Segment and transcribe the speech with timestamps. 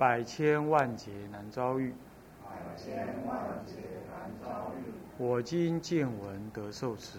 [0.00, 1.92] 百千万劫难遭遇。
[2.42, 3.74] 百千万劫
[4.10, 4.94] 难遭遇。
[5.18, 7.18] 我今见闻得受持。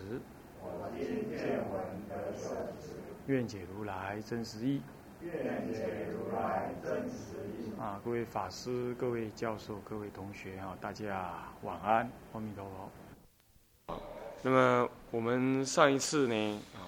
[0.59, 2.49] 我今见闻得受
[2.81, 2.95] 持。
[3.27, 4.81] 愿解如来真实义。
[5.21, 7.79] 愿解如来真实义。
[7.79, 14.01] 啊，各位法师、各位教授、各位同学啊，大家晚安，阿弥陀佛。
[14.41, 16.81] 那么我们上一次呢，啊，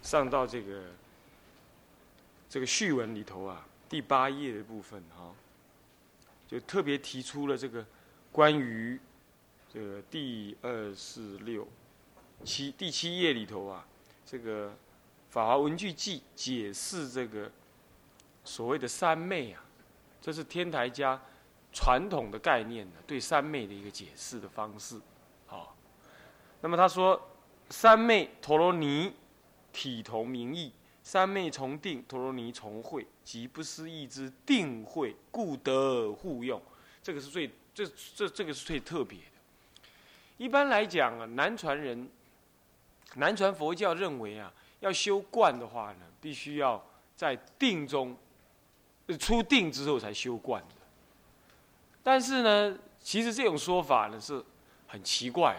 [0.00, 0.80] 上到这个
[2.48, 5.34] 这个序文里头啊，第八页的部分哈，
[6.46, 7.84] 就特别提出了这个
[8.32, 8.98] 关于
[9.72, 11.66] 这个第二四六
[12.44, 13.86] 七第七页里头啊，
[14.24, 14.68] 这个
[15.30, 17.50] 《法华文具记》解释这个
[18.44, 19.64] 所谓的三昧啊，
[20.20, 21.20] 这是天台家
[21.72, 25.00] 传统的概念，对三昧的一个解释的方式，
[25.46, 25.74] 好。
[26.62, 27.20] 那么他说
[27.68, 29.12] ：“三昧陀罗尼，
[29.72, 30.72] 体同名义；
[31.06, 36.60] 三昧从定，陀罗尼从会，即不思议之定会，故得互用。
[37.00, 39.88] 这个是最这这这个是最特别的。
[40.36, 42.08] 一般来讲啊，南传人、
[43.14, 46.84] 南传佛教认为啊，要修观的话呢，必须要
[47.14, 48.16] 在定中
[49.20, 50.74] 出定之后才修观的。
[52.02, 54.44] 但是呢，其实这种说法呢是
[54.88, 55.56] 很奇怪。”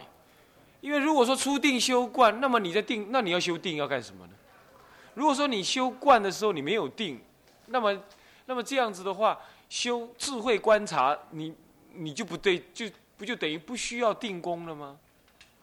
[0.81, 4.33] 因为如果说初定修观，那么你在定，那你要修定要干什么呢？
[5.17, 7.19] 如果说你修观的时候你没有定，
[7.65, 8.03] 那么，
[8.45, 11.55] 那么这样子的话，修智慧观察，你
[11.93, 12.85] 你就不对，就
[13.17, 14.99] 不就等于不需要定功了吗？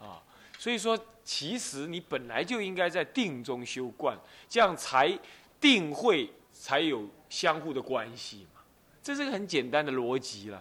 [0.00, 0.18] 啊，
[0.58, 4.18] 所以说其实你本来就应该在定中修观，
[4.48, 5.16] 这样才
[5.60, 8.60] 定会才有相互的关系嘛。
[9.00, 10.60] 这是个很简单的逻辑了。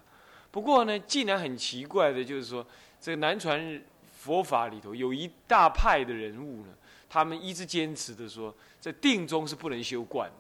[0.52, 2.64] 不过呢，既然很奇怪的就是说，
[3.02, 3.82] 这个南传。
[4.24, 6.70] 佛法里头有一大派的人物呢，
[7.10, 10.36] 他们一直坚持的说，在定中是不能修观的。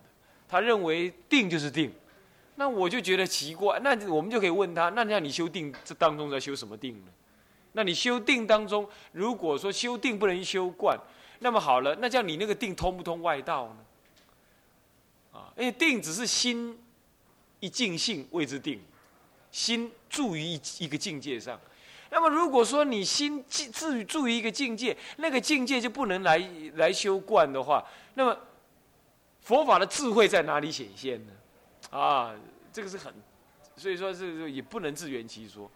[0.50, 1.90] 他认为定就是定，
[2.56, 3.80] 那我就觉得奇怪。
[3.80, 7.12] 那我们就可以问他，那让你修定这当中在修什么定呢？
[7.72, 11.00] 那你修定当中，如果说修定不能修观，
[11.40, 15.40] 那么好了，那叫你那个定通不通外道呢？
[15.40, 16.78] 啊，因为定只是心
[17.62, 18.82] 一尽性谓之定，
[19.52, 21.58] 心住于一一个境界上。
[22.12, 26.38] 那么，如果说你心至于住于一个境界，那个境界就不能来
[26.76, 27.84] 来修观的话，
[28.14, 28.38] 那么
[29.42, 31.34] 佛法的智慧在哪里显现呢？
[31.90, 32.36] 啊，
[32.72, 33.14] 这个是很，
[33.76, 35.70] 所以说这个也不能自圆其说。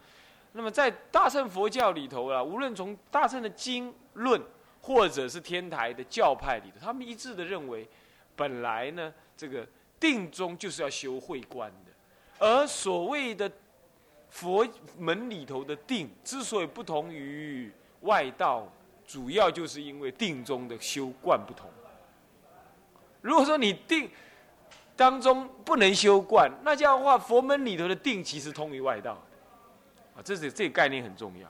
[0.53, 4.41] 那么在大乘佛教里头啊，无论从大乘的经论，
[4.81, 7.87] 或者是天台的教派里头，他们一致的认为，
[8.35, 9.67] 本来呢，这个
[9.99, 11.91] 定中就是要修慧观的，
[12.45, 13.51] 而所谓的。
[14.29, 14.67] 佛
[14.97, 17.71] 门里头的定之所以不同于
[18.01, 18.67] 外道，
[19.07, 21.69] 主要就是因为定中的修观不同。
[23.21, 24.09] 如果说你定
[24.95, 29.21] 当中不能修观，那这样的话，佛门里头的定其实通于外道
[30.15, 31.49] 啊，这是这个概念很重要。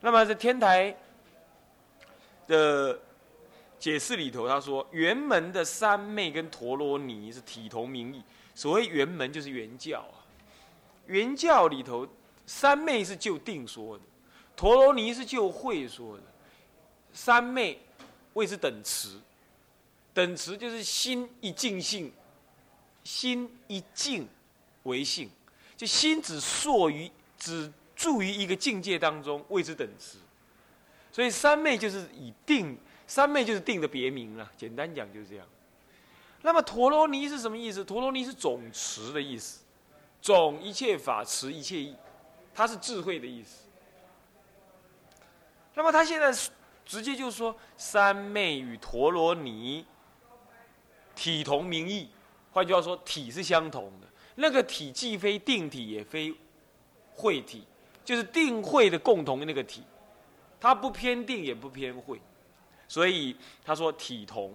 [0.00, 0.94] 那么在天台
[2.46, 2.98] 的
[3.78, 8.22] 解释里头，他说圆门的三昧跟陀罗尼是体同名义。
[8.54, 10.20] 所谓圆门就是圆教啊。
[11.06, 12.06] 圆教里头，
[12.46, 14.04] 三昧是就定说的，
[14.54, 16.22] 陀罗尼是就会说的。
[17.12, 17.80] 三昧
[18.34, 19.18] 谓之等持，
[20.14, 22.12] 等持就是心一静性，
[23.04, 24.28] 心一静
[24.82, 25.30] 为性，
[25.76, 30.18] 就心只缩于只住于一个境界当中，谓之等持。
[31.10, 34.50] 所以三昧就是以定，三昧就是定的别名了。
[34.56, 35.46] 简单讲就是这样。
[36.42, 37.84] 那么陀罗尼是什么意思？
[37.84, 39.60] 陀罗尼是总持的意思。
[40.20, 41.96] 总一切法持一切意，
[42.54, 43.64] 它是智慧的意思。
[45.74, 46.30] 那么他现在
[46.84, 49.84] 直接就说三昧与陀罗尼
[51.14, 52.08] 体同名义，
[52.52, 54.06] 换句话说，体是相同的。
[54.34, 56.34] 那个体既非定体，也非
[57.14, 57.64] 会体，
[58.04, 59.82] 就是定会的共同那个体，
[60.60, 62.20] 它不偏定，也不偏会，
[62.88, 64.54] 所以他说体同，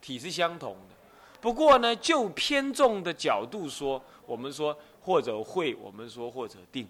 [0.00, 0.94] 体是相同的。
[1.40, 4.76] 不过呢，就偏重的角度说，我们说。
[5.00, 6.86] 或者会，我们说或者定，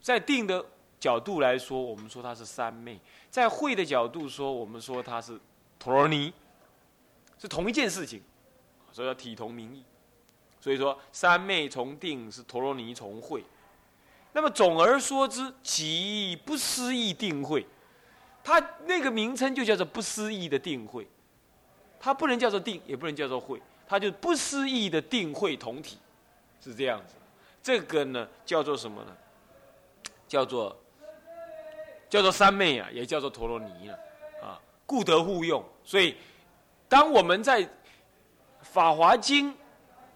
[0.00, 0.64] 在定的
[0.98, 2.96] 角度来说，我们说它是三昧；
[3.30, 5.38] 在会的角度说，我们说它是
[5.78, 6.32] 陀罗尼，
[7.38, 8.22] 是同一件事情，
[8.92, 9.84] 所以要体同名义。
[10.60, 13.44] 所以说三昧从定是陀罗尼从会。
[14.32, 17.66] 那么总而说之，即不思议定会，
[18.44, 21.06] 它那个名称就叫做不思议的定会，
[21.98, 25.98] 它不能叫做定，也不能叫做会，它就不思议的定会同体，
[26.60, 27.14] 是这样子。
[27.62, 29.16] 这个呢叫做什么呢？
[30.28, 30.76] 叫做
[32.10, 33.98] 叫做三昧啊，也叫做陀罗尼啊，
[34.42, 35.64] 啊，故得互用。
[35.84, 36.16] 所以，
[36.88, 37.62] 当我们在
[38.62, 39.52] 《法华经》。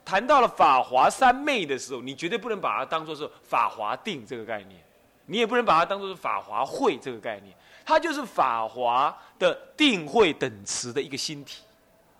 [0.02, 4.82] 谈到了法华三昧的时候，你绝对不能把它当做是法华定这个概念，
[5.26, 11.62] 你也不能把它当做是法华会这个概念，它就是法华的定会等词的一个新体，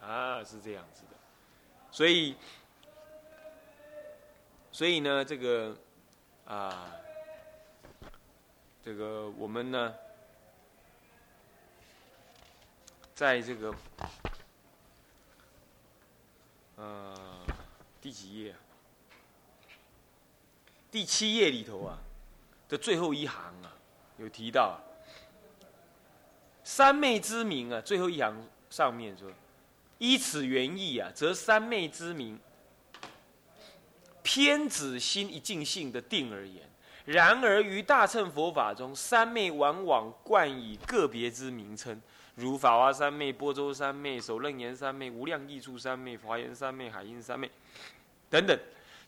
[0.01, 1.17] 啊，是这样子的。
[1.91, 2.37] 所以，
[4.71, 5.77] 所以呢，这个
[6.47, 6.87] 啊，
[8.85, 9.93] 这个我们呢，
[13.15, 13.75] 在这个，
[16.81, 17.15] 呃。
[18.01, 18.55] 第几页？
[20.91, 21.99] 第七页里头啊
[22.67, 23.77] 的最后一行啊，
[24.17, 24.81] 有提到
[26.65, 27.79] 三昧之名啊。
[27.83, 28.35] 最后一行
[28.71, 29.31] 上面说
[29.99, 32.41] ：“依此原意啊，则三昧之名
[34.23, 36.70] 偏指心一尽性的定而言。
[37.05, 42.01] 然而于大乘佛法中，三昧往往冠以个别之名称。”
[42.37, 47.51] 如法华三昧、波州三昧、首楞严三昧、无量义处三昧、华严三昧、海印三昧
[48.31, 48.59] 等等，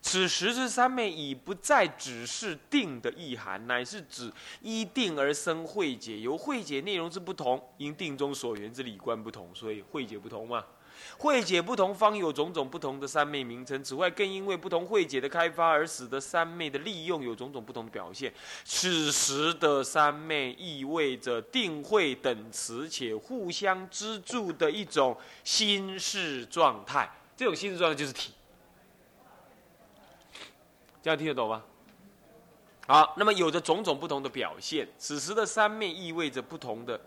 [0.02, 4.30] 此时之三昧已不再只是定的意涵，乃是指
[4.60, 10.62] 依定而生慧解，由慧解内容之不同，因定中所缘之理观不同，所以慧解不同嘛。
[11.18, 13.82] 慧解不同，方有种种不同的三昧名称。
[13.82, 18.32] 此外，更因为不同慧解的开发，而使得三昧的利用有种种不同的表现。
[18.64, 27.10] 此时的三昧意味着定慧等词，且互相资助的一种心事状态。
[27.36, 28.32] 这种心事状态就是体。
[31.02, 31.62] 这样听得懂吗？
[32.86, 34.86] 好，那么有着种种不同的表现。
[34.98, 37.00] 此时的三昧意味着不同的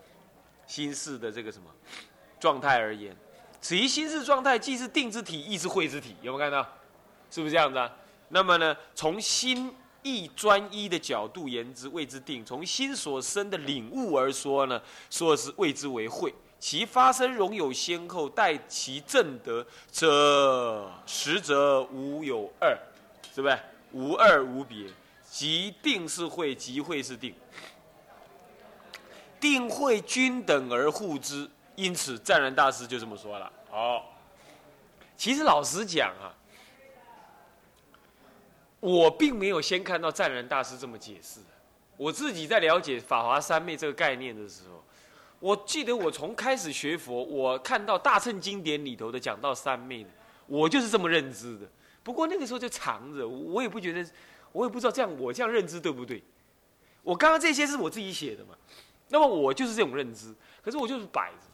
[0.66, 1.70] 心事的这个什么
[2.40, 3.16] 状态而言。
[3.60, 6.14] 此一心事状态，既是定之体，亦是慧之体。
[6.22, 6.66] 有没有看到？
[7.30, 7.90] 是不是这样子啊？
[8.28, 14.80] 那么呢，从心意专一的角度言之，谓之定；从心所生的领悟而说呢，
[15.10, 16.32] 说是谓之为慧。
[16.58, 22.78] 其发生容有先后，待其正得，则实则无有二，
[23.34, 23.58] 是不是？
[23.92, 24.86] 无二无别，
[25.30, 27.34] 即定是慧，即慧是定，
[29.38, 31.48] 定慧均等而互之。
[31.76, 33.52] 因此，湛然大师就这么说了。
[33.70, 34.02] 哦，
[35.16, 36.34] 其实老实讲啊，
[38.80, 41.40] 我并没有先看到湛然大师这么解释。
[41.96, 44.84] 我自己在了解法华三昧这个概念的时候，
[45.38, 50.10] 我记得我从开始学佛，我看到大乘经典里头的讲到三昧的，
[50.46, 51.66] 我就是这么认知的。
[52.02, 54.06] 不过那个时候就藏着，我也不觉得，
[54.52, 56.22] 我也不知道这样我这样认知对不对。
[57.02, 58.54] 我刚刚这些是我自己写的嘛，
[59.08, 61.45] 那么我就是这种认知，可是我就是摆着。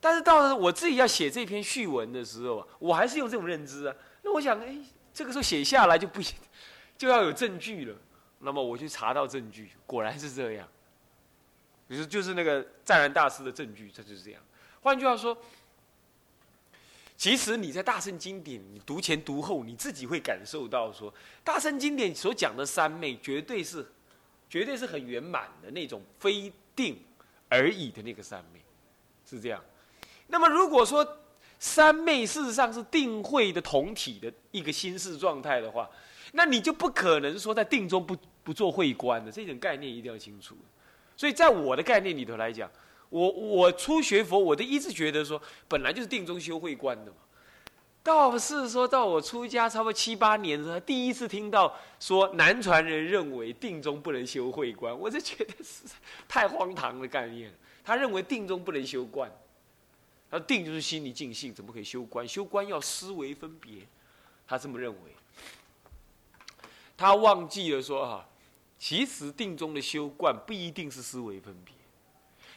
[0.00, 3.94] 但是到了我自己要写这篇序文的时候啊，我还是用这种认知啊。
[4.22, 4.76] 那我想，哎，
[5.12, 6.20] 这个时候写下来就不，
[6.96, 7.96] 就要有证据了。
[8.40, 10.68] 那么我去查到证据，果然是这样。
[11.88, 14.42] 比如就是那个湛然大师的证据，这就是这样。
[14.80, 15.36] 换句话说，
[17.16, 21.12] 其实你在大圣经典，你读前读后，你自己会感受到说，
[21.42, 23.84] 大圣经典所讲的三昧，绝对是，
[24.48, 27.02] 绝对是很圆满的那种非定
[27.48, 28.60] 而已的那个三昧，
[29.28, 29.60] 是这样。
[30.28, 31.06] 那么如果说
[31.58, 35.90] 三昧事实上是定慧的同体的一个心事状态的话，
[36.32, 40.56] 那你就不可能说在定中不不做会观的这种概念一定要清楚。
[41.16, 42.70] 所以在我的概念里头来讲，
[43.08, 47.16] 我我初学佛，我都一直觉得说本来就是定中修会观的嘛。
[48.02, 55.82] 倒是说到我出家差不多七八年的时候，第一次听到说南传人认为定中不能修会观，我就觉得是
[56.28, 57.52] 太荒唐的概念。
[57.82, 59.30] 他认为定中不能修观。
[60.30, 62.28] 他定就是心理尽性，怎么可以修观？
[62.28, 63.86] 修观要思维分别，
[64.46, 65.16] 他这么认为。
[66.96, 68.28] 他忘记了说啊，
[68.78, 71.72] 其实定中的修观不一定是思维分别，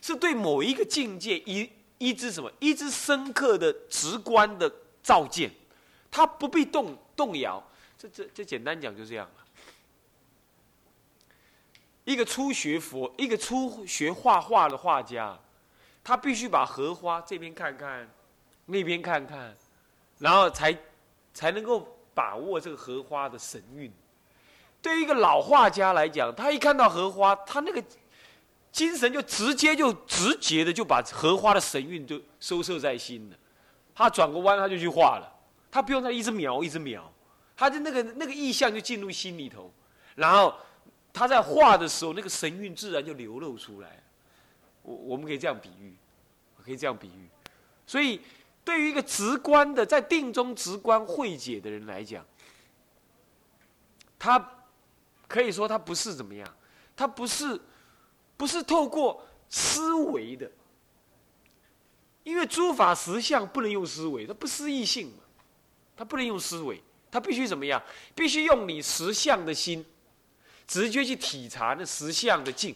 [0.02, 4.70] 是对某一个境界一一支什么一支深刻的直观的
[5.02, 5.50] 照见，
[6.10, 7.64] 他不必动动摇。
[7.98, 9.46] 这这这简单讲就这样了。
[12.04, 15.40] 一个初学佛，一个初学画画的画家。
[16.04, 18.10] 他必须把荷花这边看看，
[18.66, 19.56] 那边看看，
[20.20, 20.76] 然后才
[21.34, 23.92] 才能够把握这个荷花的神韵。
[24.82, 27.84] 对于一个老画家来讲，他一看到荷花，他那个
[28.72, 33.38] 精神就直接就直接的就把荷花的神韵就收摄在心了。
[33.94, 35.32] 他转个弯他就去画了，
[35.70, 37.14] 他不用再一直描一直描，
[37.56, 39.72] 他的那个那个意象就进入心里头，
[40.16, 40.56] 然后
[41.14, 44.02] 他在画的时候，那个神韵自然就流露出来。
[44.96, 45.94] 我们可以这样比喻，
[46.64, 47.30] 可以这样比喻。
[47.86, 48.22] 所以，
[48.64, 52.26] 对于一个直观的在定中直观会解的人来讲，
[54.20, 54.54] 他
[55.28, 56.48] 可以说他不是怎么样，
[56.96, 57.60] 他不是
[58.38, 60.50] 不是透过思维的，
[62.24, 65.24] 因为诸法实相不能用思维，它不思议性嘛，
[65.98, 67.82] 它不能用思维，它必须怎么样？
[68.16, 69.86] 必须用你实相的心，
[70.68, 72.76] 直接去体察那实相的境。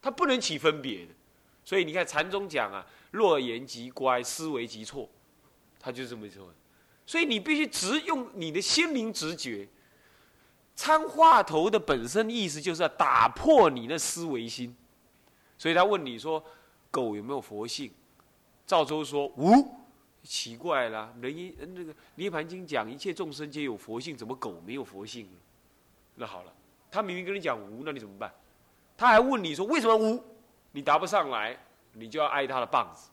[0.00, 1.12] 他不能起分别的，
[1.64, 5.08] 所以你看禅宗讲啊，若言即乖，思维即错，
[5.80, 6.52] 他就这么说。
[7.06, 9.68] 所以你必须直用你的心灵直觉。
[10.76, 14.74] 参话头的本身意思就是要打破你的思维心。
[15.56, 16.44] 所以他问你说，
[16.90, 17.92] 狗有没有佛性？
[18.66, 19.76] 赵州说无，
[20.22, 25.38] 奇怪了，人一那个《涅盘经》讲一切众生皆有佛性，怎么狗没有佛性呢？
[26.16, 26.52] 那好了，
[26.90, 28.32] 他明明跟你讲无，那你怎么办？
[28.96, 30.22] 他还问你说为什么无？
[30.74, 31.56] 你答不上来，
[31.92, 33.08] 你就要挨他的棒子。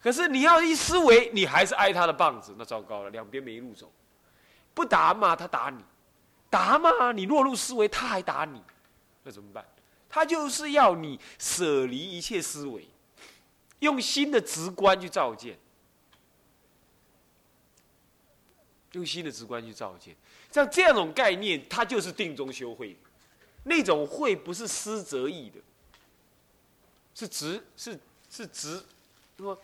[0.00, 3.90] 可是你要一思维，你还是挨他的棒子，那糟糕了，两边没路走。
[4.72, 5.82] 不答嘛，他打你；
[6.48, 8.62] 答嘛，你落入思维，他还打你，
[9.24, 9.66] 那怎么办？
[10.08, 12.88] 他就是要你舍离一切思维，
[13.80, 15.58] 用新的直观去照见，
[18.92, 20.14] 用新的直观去照见。
[20.52, 22.96] 像这样种概念，它就是定中修慧。
[23.64, 25.58] 那种会不是思则意的，
[27.16, 27.98] 是直是
[28.30, 28.84] 是直，
[29.38, 29.58] 说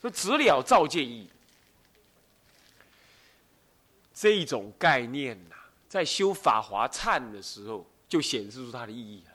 [0.00, 1.28] 说直了照见意。
[4.14, 5.56] 这一种概念呐，
[5.88, 9.32] 在修法华忏的时候就显示出它的意义了。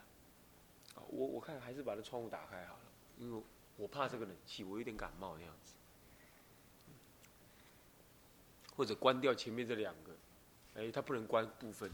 [1.09, 2.79] 我我看还是把这窗户打开好了，
[3.17, 3.43] 因为
[3.75, 5.73] 我怕这个冷气，我有点感冒的样子。
[8.77, 10.11] 或者关掉前面这两个，
[10.75, 11.91] 哎，它不能关部分。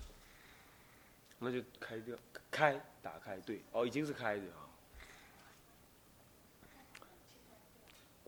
[1.40, 2.16] 那就开掉，
[2.52, 4.67] 开，打开，对，哦，已经是开的啊。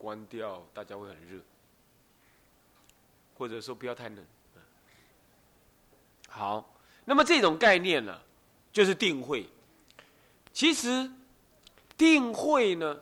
[0.00, 1.38] 关掉，大家会很热，
[3.36, 4.24] 或者说不要太冷。
[6.28, 8.18] 好，那么这种概念呢，
[8.72, 9.46] 就是定慧。
[10.52, 11.10] 其实，
[11.98, 13.00] 定慧呢，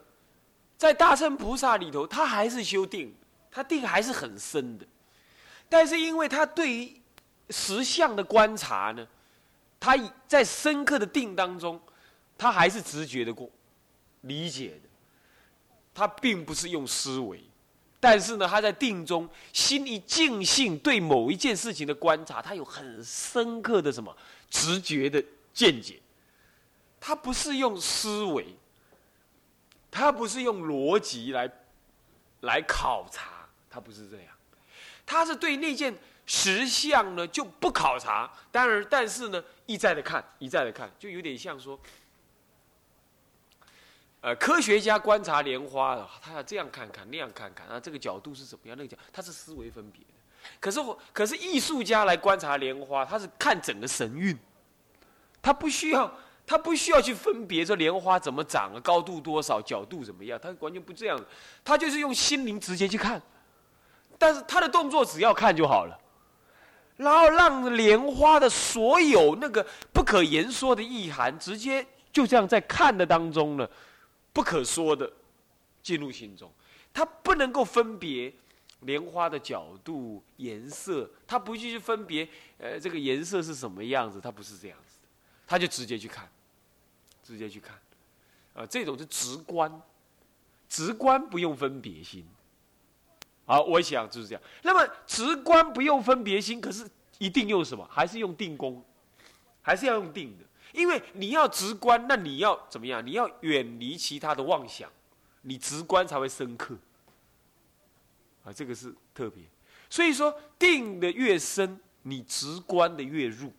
[0.77, 3.15] 在大乘菩萨里头，他还是修定，
[3.49, 4.85] 他定还是很深的，
[5.69, 7.01] 但是因为他对于
[7.49, 9.07] 实相的观察呢。
[9.81, 9.95] 他
[10.27, 11.79] 在深刻的定当中，
[12.37, 13.49] 他还是直觉的过
[14.23, 14.88] 理解的，
[15.93, 17.43] 他并不是用思维，
[17.99, 24.15] 但是呢，他在定中心一静性对某一件事情的观察，他有很深刻的什么
[24.49, 25.99] 直觉的见解，
[26.99, 28.55] 他不是用思维，
[29.91, 31.51] 他不是用逻辑来
[32.41, 34.27] 来考察，他不是这样，
[35.05, 35.93] 他是对那件。
[36.31, 41.75] 实相呢就不考察，当然，但是呢一再的看，一再的看，就有点像说，
[44.21, 48.77] 呃，科学家观察莲花，他要这样看看，那样看看，啊，这个角度是怎么样？
[48.77, 50.07] 那个角，他是思维分别的。
[50.59, 50.79] 可是，
[51.13, 54.37] 可是艺术家来观察莲花，他是看整个神韵，
[55.41, 56.13] 他不需要，
[56.45, 61.17] 他不需要去分别这莲花怎么长啊，高度多少，角度怎么样，他完全不这样，
[61.63, 63.21] 他就是用心灵直接去看，
[64.17, 65.97] 但是他的动作只要看就好了。
[66.97, 73.65] 然后让莲花的所有那个不可言说的意涵，直接就这样在看的当中呢，
[74.33, 75.11] 不可说的
[75.81, 76.51] 进入心中。
[76.93, 78.33] 他不能够分别
[78.81, 85.07] 莲花的角度、颜色，他不去分别，呃，这个颜色是什么样子，他不是这样子的，
[85.45, 86.27] 他就直接去看，
[87.23, 87.79] 直接去看，
[88.53, 89.81] 啊，这种是直观，
[90.67, 92.25] 直观不用分别心。
[93.45, 94.41] 好，我想就是这样。
[94.63, 97.87] 那么直观不用分别心，可是一定用什么？
[97.91, 98.83] 还是用定功，
[99.61, 100.45] 还是要用定的。
[100.71, 103.05] 因为你要直观，那你要怎么样？
[103.05, 104.91] 你要远离其他的妄想，
[105.41, 106.75] 你直观才会深刻。
[108.43, 109.43] 啊，这个是特别。
[109.89, 113.51] 所以说，定的越深，你直观的越入。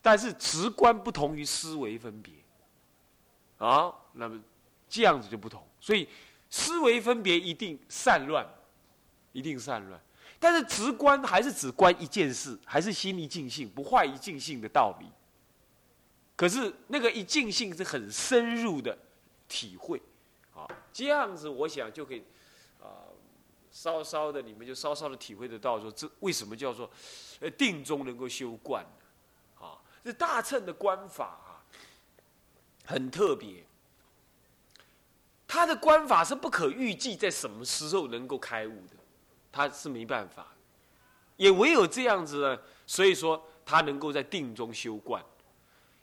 [0.00, 2.32] 但是直观不同于思维分别。
[3.58, 4.40] 啊，那么
[4.88, 5.66] 这样子就不同。
[5.80, 6.08] 所以。
[6.48, 8.46] 思维分别一定散乱，
[9.32, 10.00] 一定散乱，
[10.38, 15.06] 但是直观还是只观一件事，还是心一尽性，不坏一尽性的道理。
[16.36, 18.96] 可是那个一尽性是很深入的
[19.48, 20.00] 体会，
[20.54, 22.22] 啊，这样子我想就可以，
[22.78, 23.08] 啊，
[23.72, 26.90] 稍稍的你们就稍稍的体会得到说，这为什么叫做，
[27.40, 29.66] 呃，定中能够修观呢？
[29.66, 31.64] 啊，这大乘的观法啊，
[32.84, 33.64] 很特别。
[35.48, 38.96] 他的观法是不可预计在什么时候能够开悟的，
[39.50, 40.48] 他是没办法。
[41.36, 45.24] 也唯有这样子呢，所以说他能够在定中修观，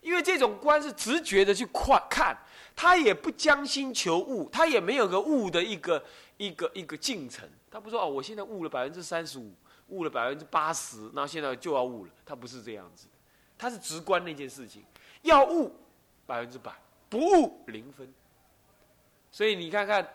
[0.04, 2.38] 因为这种观是直觉的去看，看
[2.76, 6.04] 他也不将心求悟，他也没有个悟的一个
[6.38, 7.50] 一个一个进程。
[7.72, 9.52] 他不说哦，我现在悟了百分之三十五，
[9.88, 12.12] 悟了百分之八十，那现在就要悟了。
[12.26, 13.08] 他不是这样子，
[13.58, 14.84] 他是直观那件事情，
[15.22, 15.74] 要悟
[16.26, 16.72] 百分之百，
[17.10, 18.14] 不悟零分。
[19.32, 20.08] 所以你看看，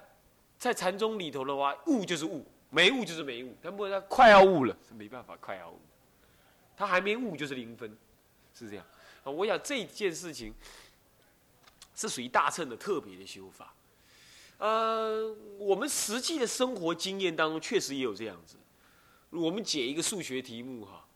[0.59, 2.45] 在禅宗里头的话，悟就是悟。
[2.71, 5.80] 没悟就是没悟，他不他快要悟了，是没办法快要悟，
[6.76, 7.97] 他还没悟就是零分，
[8.52, 8.85] 是这样。
[9.30, 10.52] 我想这件事情
[11.94, 13.75] 是属于大乘的特别的修法。
[14.58, 18.56] 呃，我们实际的生活经验当中确实也有这样子。
[19.30, 21.06] 我们解一个数学题目哈，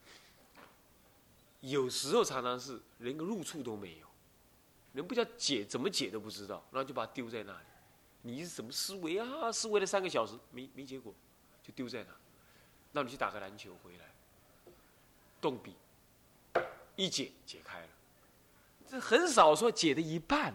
[1.61, 4.07] 有时候常常是连个入处都没有，
[4.93, 7.67] 人不知道解怎么解都不知道，然后就把它丢在那里。
[8.23, 9.51] 你是什么思维啊？
[9.51, 11.13] 思维了三个小时没没结果。
[11.65, 12.11] 就丢在那，
[12.91, 14.05] 那你去打个篮球回来，
[15.41, 15.77] 动笔，
[16.97, 17.89] 一解解开了。
[18.93, 20.53] 这很少说解的一半，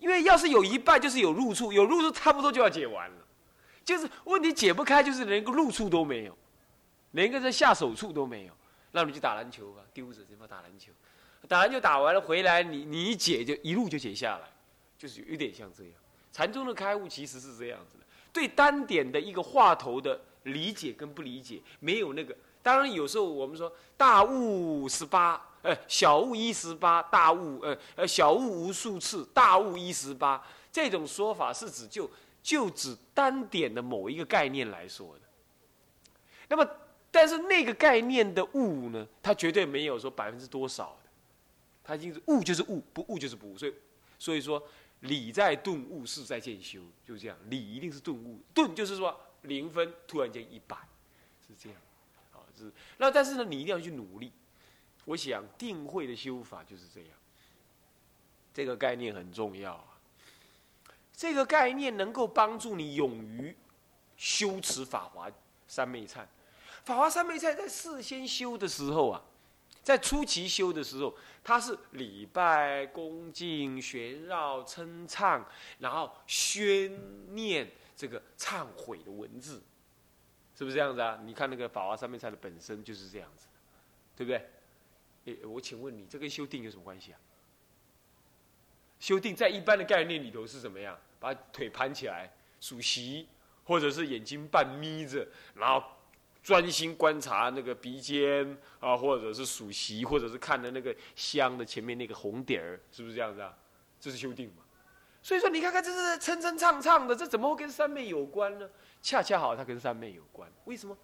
[0.00, 3.16] 因为要是有一半，就是有入处，有入处差不多就要解完了。
[3.84, 6.36] 就是问题解不开，就是连个入处都没有，
[7.12, 8.52] 连个这下手处都没有。
[8.90, 10.90] 那你去打篮球吧，丢着，怎么打篮球？
[11.46, 14.48] 打篮球打完了回来，你你一解就一路就解下来，
[14.98, 15.92] 就是有点像这样。
[16.32, 18.04] 禅宗的开悟其实是这样子的。
[18.32, 22.36] 对单点的一个话头的理解跟不理解，没有那个。
[22.60, 30.44] 当然，有时候我们说大悟十八，呃，小悟一十八，大悟，呃呃，小悟无数次，大悟一十八。
[30.70, 32.10] 这种说法是指就
[32.42, 35.20] 就指单点的某一个概念来说的。
[36.48, 36.68] 那么，
[37.10, 41.10] 但是那个概念的悟呢，它绝对没有说百分之多少的，
[41.82, 43.56] 它就是悟就是悟，不悟就是不悟。
[43.56, 43.74] 所以，
[44.18, 44.62] 所以说。
[45.02, 47.36] 理在顿悟，事在渐修，就这样。
[47.48, 50.76] 理一定是顿悟，顿就是说零分突然间一百，
[51.44, 51.78] 是这样。
[52.32, 54.30] 啊，是那但是呢，你一定要去努力。
[55.04, 57.10] 我想定慧的修法就是这样。
[58.54, 59.98] 这个概念很重要啊。
[61.14, 63.56] 这个概念能够帮助你勇于
[64.16, 65.30] 修持法华
[65.66, 66.26] 三昧忏。
[66.84, 69.22] 法华三昧忏在事先修的时候啊。
[69.82, 71.12] 在初期修的时候，
[71.42, 75.44] 它是礼拜、恭敬、旋绕、称唱，
[75.80, 79.60] 然后宣念这个忏悔的文字，
[80.56, 81.18] 是不是这样子啊？
[81.24, 83.48] 你看那个法华三昧忏的本身就是这样子，
[84.14, 84.48] 对不对？
[85.24, 87.18] 诶，我请问你，这跟修订有什么关系啊？
[88.98, 90.98] 修订在一般的概念里头是怎么样？
[91.18, 93.28] 把腿盘起来数息，
[93.64, 95.84] 或者是眼睛半眯着，然后。
[96.42, 103.56] 专心观察那个鼻尖啊，或者是数息，或者是看的那个香的前面那个红点儿，是不是这样子啊？
[104.00, 104.64] 这是修订嘛？
[105.22, 108.68] 所以说，你看看这是撑撑唱唱的，这怎么会跟三昧有关呢？
[109.00, 110.50] 恰恰好，它跟三昧有关。
[110.64, 110.98] 为什么？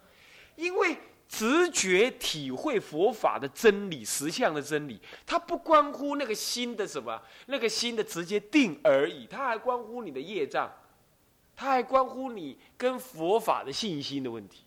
[0.57, 0.97] 因为
[1.29, 10.69] 直觉体会佛法的真理、实相的真理，它不关乎那个心的什么，那个心的直接定而已，它还关乎你的业障，
[11.55, 14.63] 它还关乎你跟佛法的信心的问题。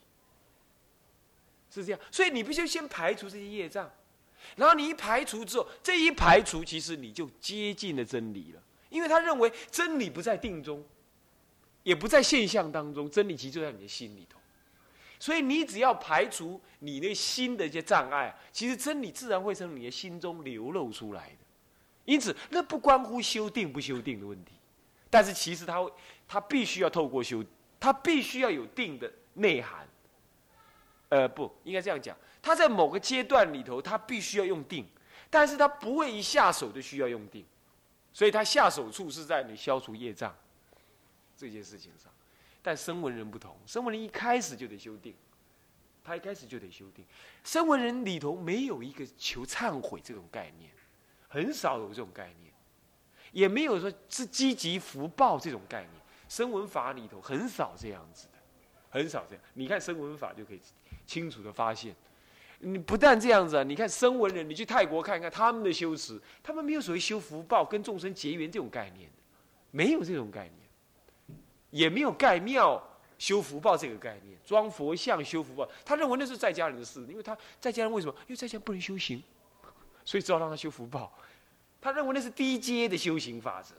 [1.69, 3.91] 是这样，所以你必须先排除这些业障，
[4.57, 8.63] 然后你一排除之后，这一排除，其实你就接近了真理了。
[8.89, 10.85] 因为他认为真理不在定中，
[11.83, 14.39] 也不在现象当中，真理其实就在你的心里头。
[15.23, 21.37] 所以你只要排除你那心的一些障碍，其实真理自然会从你的心中流露出来的。
[22.05, 24.55] 因此，那不关乎修定不修定的问题，
[25.09, 25.89] 但是其实他
[26.27, 27.41] 他必须要透过修，
[27.79, 29.87] 他必须要有定的内涵。
[31.11, 32.17] 呃，不应该这样讲。
[32.43, 34.85] 他在某个阶段里头，他必须要用定，
[35.31, 37.47] 但是他不会一下手就需要用定，
[38.13, 40.35] 所以他下手处是在你消除业障
[41.37, 42.13] 这件事情上。
[42.63, 45.15] 但声闻人不同，声闻人一开始就得修定，
[46.03, 47.05] 他一开始就得修定。
[47.45, 50.71] 声闻人里头没有一个求忏悔这种概念，
[51.29, 52.53] 很少有这种概念，
[53.33, 55.93] 也没有说是积极福报这种概念。
[56.29, 58.39] 声闻法里头很少这样子的，
[58.89, 59.45] 很少这样。
[59.55, 60.61] 你看声闻法就可以。
[61.05, 61.95] 清楚的发现，
[62.61, 63.63] 你不但这样子啊！
[63.65, 69.11] 你看声闻人，你去泰国看看他们的修持，他们没有所谓修福报、跟众生结缘这种概念，
[69.73, 70.62] 没有这种概念，
[71.73, 72.81] 也没有盖庙
[73.19, 75.69] 修福报这个概念，装佛像修福报。
[75.85, 78.15] 他认为那是在家人的事，因为他在家人为什么？
[78.21, 79.21] 因为在家不能修行，
[80.05, 81.13] 所以只好让他修福报。
[81.81, 83.75] 他认为那是低阶的修行法则，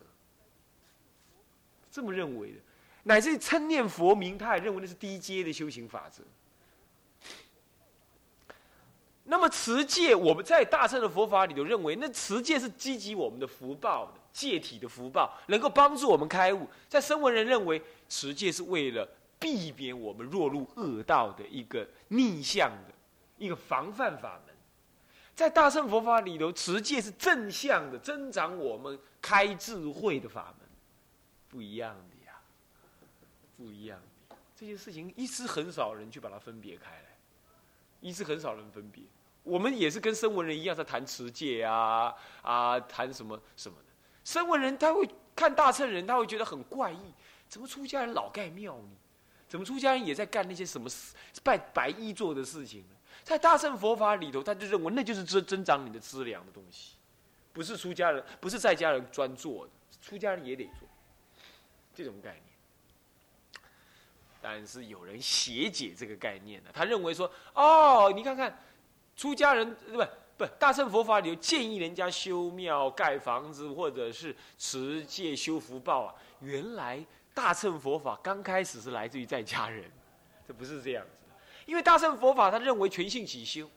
[1.89, 2.57] 这么认为的，
[3.03, 6.21] 乃至称念佛名，他也认为那是低阶的修行法则。
[9.23, 16.67] 那么持戒，我们在大乘的佛法里头认为，那持戒是积极我们的福报的戒体的福报，能够帮助我们开悟。
[16.89, 19.07] 在声闻人认为，持戒是为了
[19.39, 22.93] 避免我们落入恶道的一个逆向的
[23.37, 24.55] 一个防范法门。
[25.35, 30.67] 在大乘佛法里头，持戒是正向的，增长我们开智慧的法门，
[31.49, 32.33] 不一样的呀，
[33.55, 34.35] 不一样的。
[34.55, 37.17] 这些事情一直很少人去把它分别开来，
[37.99, 39.03] 一直很少人分别。
[39.43, 43.92] 我们也是跟声闻人一样在谈持戒啊啊，谈什么什么的。
[44.23, 47.13] 声闻人他会看大乘人，他会觉得很怪异，
[47.49, 48.89] 怎么出家人老盖庙呢？
[49.47, 50.89] 怎么出家人也在干那些什么
[51.43, 52.95] 拜白衣做的事情呢？
[53.23, 56.95] 在大乘佛法里头，他就认为那就是增增长你的资粮的东西，
[57.53, 60.87] 不是出家人，不是在家人专做的，出家人也得做，
[61.93, 62.43] 这种概念。
[64.41, 68.59] 但是有人邪解这个概念呢，他认为说，哦，你看看，
[69.15, 70.03] 出家人对不
[70.59, 79.91] 大乘佛法里头建议人家修庙、盖房子，或者是持戒修福报啊，原来大乘佛法刚开始是来自于在家人，
[80.47, 81.11] 这不是这样子。
[81.65, 83.69] 因为大乘佛法，他认为全性起修，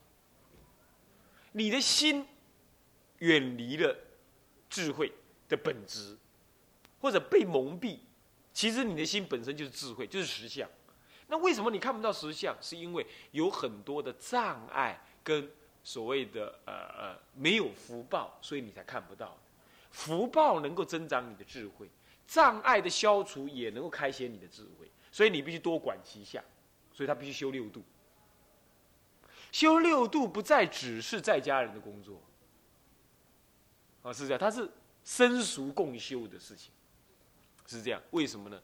[1.52, 2.26] 你的心
[3.18, 3.96] 远离了
[4.68, 5.12] 智慧
[5.48, 6.16] 的本质，
[7.00, 7.98] 或者被蒙蔽，
[8.52, 10.68] 其实你的心本身就是智慧，就是实相。
[11.28, 12.56] 那为什么你看不到实相？
[12.60, 15.50] 是因为有很多的障碍跟
[15.86, 19.38] 所谓的呃呃没有福报，所以你才看不到。
[19.92, 21.88] 福报能够增长你的智慧，
[22.26, 26.42] 障碍的消除也能够开显你的智慧，所以你必须多管齐下。
[26.92, 27.84] 所以他必须修六度。
[29.52, 32.20] 修六度不再只是在家人的工作，
[34.02, 34.68] 啊，是这样，他是
[35.04, 36.72] 生熟共修的事情，
[37.66, 38.02] 是这样。
[38.10, 38.60] 为什么呢？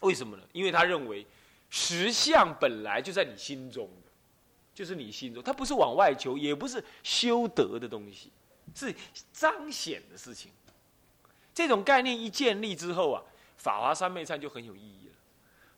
[0.00, 0.42] 为什么呢？
[0.52, 1.24] 因为他认为
[1.70, 3.88] 实相本来就在你心中，
[4.74, 8.30] 就是你心中，它不是往外求，也不是修德的东西，
[8.74, 8.94] 是
[9.32, 10.50] 彰显的事情。
[11.54, 13.22] 这种概念一建立之后啊，
[13.56, 15.14] 法华三昧忏就很有意义了。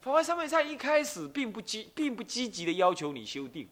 [0.01, 3.69] 法华三昧忏一开始并不积，并不积极的要求你修定，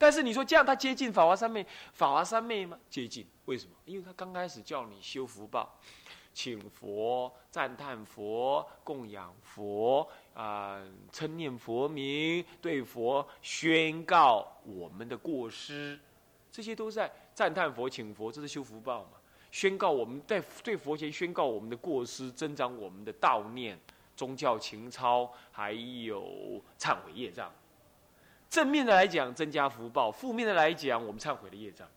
[0.00, 2.78] 但是你说这样他接近法华三昧，法华三昧吗？
[2.88, 3.72] 接近，为什么？
[3.84, 5.78] 因为他刚开始叫你修福报，
[6.32, 10.82] 请佛、赞叹佛、供养佛啊，
[11.12, 16.00] 称念佛名，对佛宣告我们的过失，
[16.50, 19.10] 这些都在赞叹佛、请佛，这是修福报嘛？
[19.50, 23.78] 宣告我们在对佛前宣告我们的过失，增长我们的道念。
[24.16, 27.52] 宗教情操，还有忏悔业障。
[28.50, 31.88] 正面的来讲，增加福报；负面的来讲，我们忏悔的业障。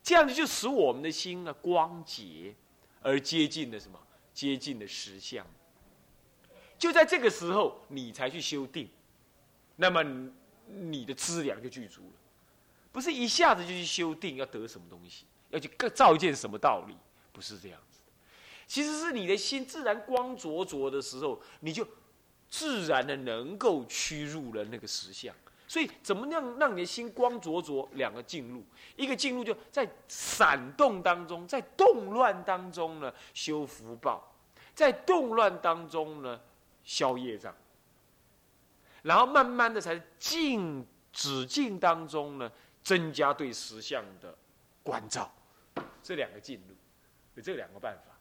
[0.00, 2.54] 这样子就使我们的心呢光洁，
[3.02, 3.98] 而接近了什么？
[4.32, 5.44] 接近了实相。
[6.78, 8.88] 就在这个时候，你才去修定，
[9.74, 10.04] 那么
[10.66, 12.20] 你的资粮就具足了。
[12.92, 16.96] 不是一下子就去修定，要得什么东西，要去造一件什么道理？
[17.32, 17.98] 不是这样子。
[18.68, 21.86] 其实是你的心自然光灼灼的时候，你就
[22.48, 25.34] 自然的能够趋入了那个实相。
[25.68, 27.86] 所以，怎么样让你的心光灼灼？
[27.92, 28.64] 两个进入，
[28.96, 34.34] 一个进入就在闪动当中，在动乱当中呢修福报，
[34.74, 36.40] 在动乱当中呢
[36.84, 37.54] 消业障，
[39.02, 42.50] 然后慢慢的才静止静当中呢
[42.82, 44.34] 增加对实相的
[44.82, 45.30] 关照。
[46.02, 46.74] 这两个进入，
[47.34, 48.14] 有这两个办法。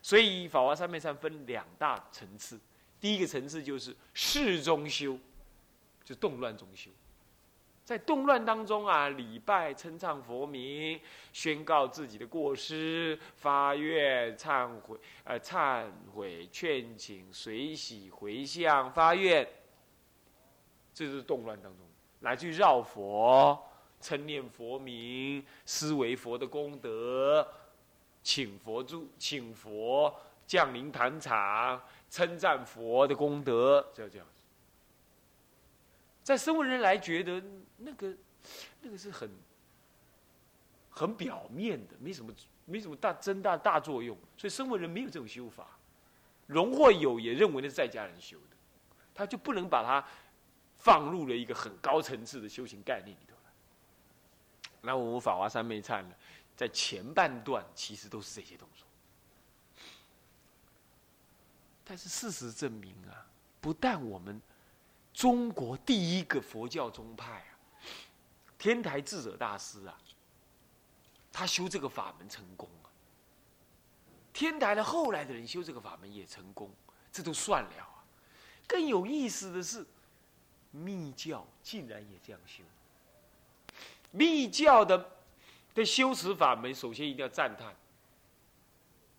[0.00, 2.58] 所以法华三昧禅分两大层次，
[2.98, 5.18] 第一个层次就是事中修，
[6.08, 6.90] 就动乱中修，
[7.84, 10.98] 在动乱当中啊，礼拜、称唱佛名，
[11.34, 19.46] 宣告自己的过失，发愿、忏悔、呃忏悔、劝请、随喜、回向、发愿，
[20.94, 21.86] 这是动乱当中，
[22.20, 23.62] 来去绕佛、
[24.00, 27.46] 称念佛名、思维佛的功德。
[28.22, 30.14] 请佛助，请佛
[30.46, 34.26] 降临坛场，称赞佛的功德，就这样。
[36.28, 37.42] 在声闻人来觉得
[37.78, 38.14] 那个，
[38.82, 39.30] 那个是很
[40.90, 42.30] 很表面的，没什么
[42.66, 45.66] 没什么大增大大作用，所以声闻人没有这种修法。
[46.46, 48.56] 荣或有也认为那是在家人修的，
[49.14, 50.06] 他就不能把它
[50.76, 53.50] 放入了一个很高层次的修行概念里头来。
[54.82, 56.14] 那我们法华三昧忏呢？
[56.54, 58.86] 在前半段，其实都是这些动作。
[61.86, 63.24] 但是事实证明啊，
[63.62, 64.38] 不但我们
[65.18, 67.58] 中国第一个佛教宗派啊，
[68.56, 69.98] 天台智者大师啊，
[71.32, 72.86] 他修这个法门成功啊。
[74.32, 76.70] 天台的后来的人修这个法门也成功，
[77.10, 78.04] 这都算了啊。
[78.68, 79.84] 更有意思的是，
[80.70, 82.62] 密教竟然也这样修。
[84.12, 85.18] 密教的。
[85.74, 87.72] 的修持法门，首先一定要赞叹，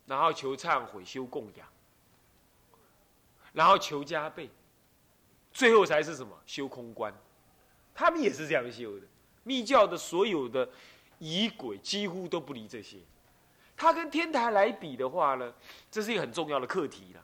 [0.06, 1.66] 然后求忏悔、修供养，
[3.54, 4.50] 然后求加倍，
[5.60, 6.34] 最后才是什么？
[6.46, 7.12] 修空观。
[7.94, 9.06] 他们也是这样修的。
[9.42, 10.66] 密教的所有的
[11.18, 12.96] 仪轨几乎都不离这些。
[13.76, 15.52] 他跟天台来比的话呢，
[15.90, 17.22] 这是一个很重要的课题了。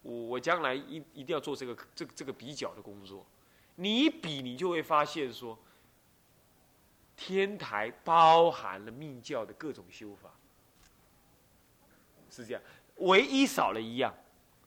[0.00, 3.26] 我我将来一一定要做这个这个这个比较的工作。
[3.74, 5.58] 你一比，你就会发现说，
[7.14, 10.30] 天台包含了密教的各种修法，
[12.30, 12.62] 是这样。
[12.96, 14.14] 唯一少了一样，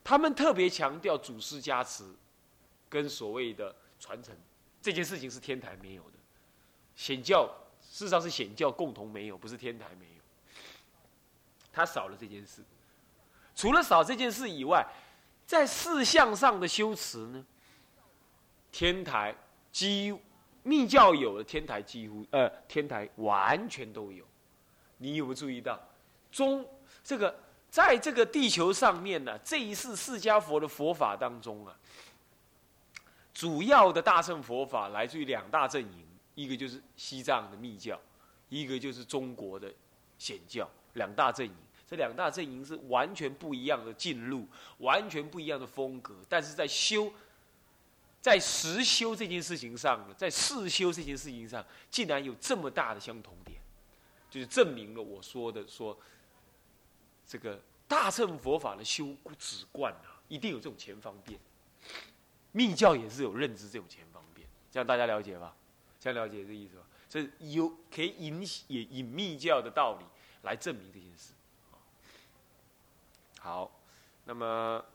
[0.04, 2.04] 他们特别强调祖师加持，
[2.90, 4.36] 跟所谓的传承
[4.82, 6.18] 这件事情是天台没有的。
[6.96, 7.46] 显教
[7.82, 10.22] 事实上是显教共同没有，不是天台没有。
[11.72, 12.64] 他少了这件事。
[13.56, 14.86] 除了少这件事以外，
[15.46, 17.46] 在事项上的修持呢？
[18.72, 19.36] 天台
[19.72, 20.20] 几乎
[20.64, 24.24] 密教有的天台几乎呃天台完全都有，
[24.98, 25.80] 你有没有注意到？
[26.32, 26.66] 中
[27.04, 27.36] 这个
[27.70, 31.76] 在这个地球上面呢，这一世释迦佛的佛法当中啊，
[33.40, 37.98] 主要的大乘佛法来自于两大阵营，一个就是西藏的密教，
[38.50, 39.74] 一个就是中国的
[40.18, 41.56] 显教，两大阵营。
[41.88, 44.46] 这两大阵营是完全不一样的进路，
[44.80, 47.10] 完全不一样的风格，但是在修。
[48.20, 53.58] 在实修这件事情上，在事修这件事情上，竟然有这么大的相同点，
[54.30, 55.98] 就是证明了我说的说，
[57.26, 61.40] 这个大乘佛法的修止观啊，一定有这种前方便。
[62.52, 65.56] 密教也是有认知这种钱方便，这样大家了解吧？
[66.00, 66.84] 这样了解这意思吧？
[67.10, 70.06] 这有可以引引引密教的道理
[70.44, 71.34] 来证明这件事。
[73.40, 73.72] 好，
[74.26, 74.86] 那么，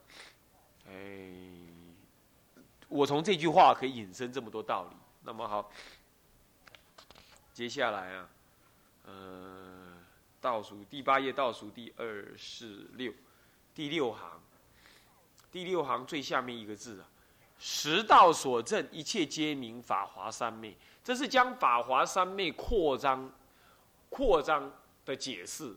[0.89, 1.31] 哎。
[2.87, 4.97] 我从这句话可以引申这么多道理。
[5.23, 5.69] 那么好，
[7.53, 8.29] 接下来啊，
[9.07, 9.97] 呃，
[10.41, 13.13] 倒数第八页倒数第二四六，
[13.75, 14.41] 第六行，
[15.51, 17.09] 第六行最下面一个字啊，
[17.59, 20.77] 十道所证，一切皆名法华三昧。
[21.03, 23.31] 这是将法华三昧扩张、
[24.09, 24.71] 扩张
[25.05, 25.75] 的解释。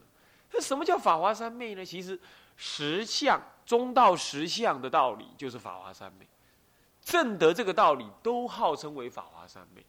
[0.51, 1.83] 那什么叫法华三昧呢？
[1.85, 2.17] 其实
[2.55, 6.25] 实相中道实相的道理就是法华三昧。
[7.03, 9.85] 正得这个道理，都号称为法华三昧。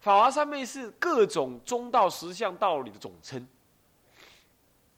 [0.00, 3.46] 法华三昧是各种中道实相道理的总称。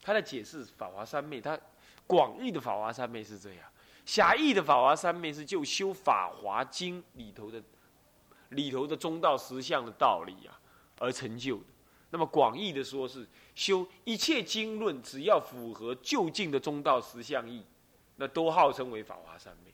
[0.01, 1.57] 他在解释法华三昧，他
[2.05, 3.63] 广义的法华三昧是这样，
[4.05, 7.61] 狭义的法华三昧是就修法华经里头的
[8.49, 10.59] 里头的中道实相的道理啊
[10.99, 11.65] 而成就的。
[12.09, 17.65] 那么广义的说是修一切经论，只要符合就近的中道实相义，
[18.17, 19.73] 那都号称为法华三昧。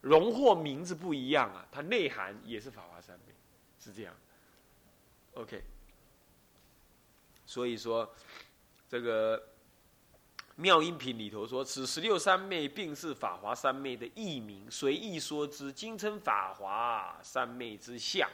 [0.00, 3.34] 荣获名字不一样啊，它内涵也是法华三昧，
[3.80, 4.14] 是这样。
[5.34, 5.60] OK，
[7.44, 8.08] 所以说
[8.88, 9.42] 这个
[10.60, 18.28] 妙音品里头说，此十六三昧并是法华三昧的译名，随意说之，今称法华三昧之相。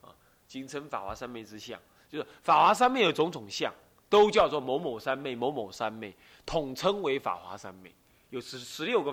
[0.00, 0.14] 啊，
[0.46, 1.76] 今称法华三昧之相，
[2.08, 3.74] 就是法华三昧有种种相，
[4.08, 6.14] 都叫做某某三昧、某某三昧，
[6.46, 7.92] 统称为法华三昧，
[8.30, 9.12] 有十十六个。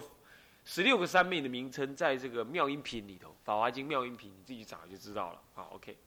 [0.69, 5.41] 十六个三昧的名称，在这个妙音品里头，《法华经》妙音品，你自己找就知道了。
[5.54, 5.97] 好，OK，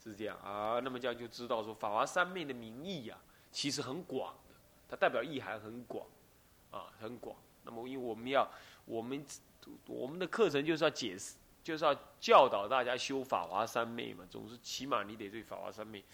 [0.00, 0.78] 是这样啊。
[0.78, 3.18] 那么这样就知道说，法华三昧的名义呀，
[3.50, 4.32] 其实很广，
[4.96, 6.06] 代表意涵很广，
[6.70, 7.36] 啊，很广。
[7.64, 8.50] 那么，因为我们要，
[8.84, 9.24] 我们
[9.86, 14.24] 我们的课程就是要解释，就是要教导大家修法华三昧嘛。
[14.28, 16.04] 总是起码你得对法华三昧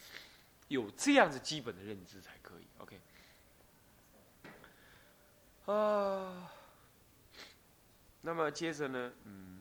[0.68, 2.66] 有这样子基本的认知才可以。
[2.78, 3.00] OK，
[5.66, 6.52] 啊。
[8.22, 9.59] 那么接着呢，嗯，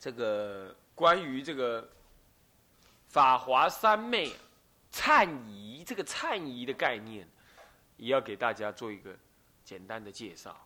[0.00, 1.86] 这个关于这个
[3.08, 4.32] 法华三昧
[4.90, 7.28] 忏仪这个忏仪的概念，
[7.98, 9.14] 也要给大家做一个
[9.62, 10.56] 简单的介绍。